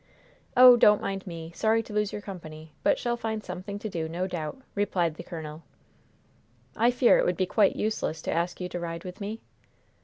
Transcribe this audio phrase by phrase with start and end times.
[0.57, 1.51] "Oh, don't mind me.
[1.53, 5.21] Sorry to lose your company, but shall find something to do, no doubt," replied the
[5.21, 5.61] colonel.
[6.75, 9.41] "I fear it would be quite useless to ask you to ride with me?"